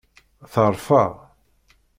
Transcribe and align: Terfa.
Terfa. 0.53 1.03